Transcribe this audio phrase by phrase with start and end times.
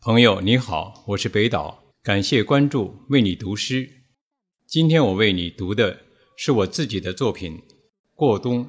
[0.00, 4.04] 朋友你好，我是北岛，感谢关注，为你读诗。
[4.64, 6.02] 今天我为你读的
[6.36, 7.58] 是我自己的作品
[8.14, 8.64] 《过冬》。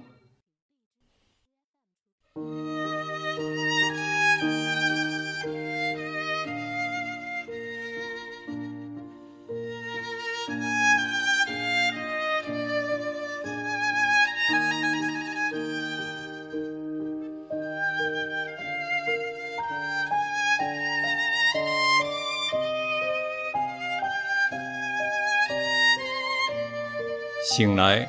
[27.41, 28.05] 醒来，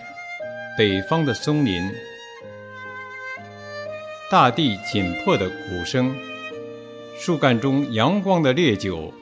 [0.77, 1.88] 北方的松林，
[4.29, 6.12] 大地紧迫的鼓声，
[7.16, 9.15] 树干中阳光的烈酒，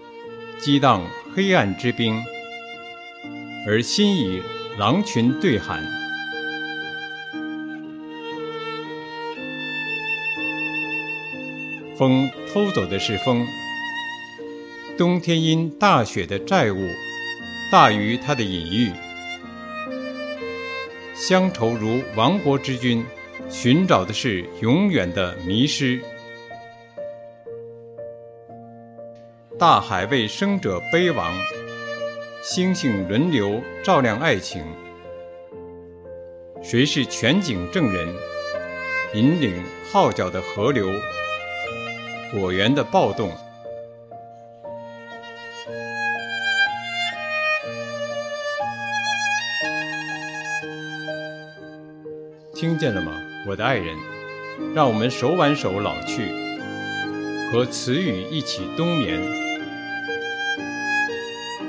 [0.58, 2.22] 激荡黑暗之冰，
[3.66, 4.42] 而心与
[4.78, 5.84] 狼群对喊。
[11.98, 13.46] 风偷走的是风，
[14.96, 16.88] 冬天因大雪的债务
[17.70, 18.90] 大于它的隐喻。
[21.18, 23.04] 乡愁如亡国之君，
[23.50, 26.00] 寻找的是永远的迷失。
[29.58, 31.34] 大海为生者悲亡，
[32.40, 34.64] 星星轮流照亮爱情。
[36.62, 38.14] 谁是全景证人？
[39.12, 40.88] 引领号角的河流，
[42.30, 43.32] 果园的暴动。
[52.58, 53.12] 听见了吗，
[53.46, 53.96] 我的爱人？
[54.74, 56.28] 让我们手挽手老去，
[57.52, 59.22] 和词语一起冬眠。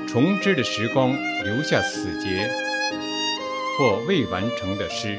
[0.08, 2.50] 重织的时光留下死结
[3.78, 5.16] 或未完成的诗。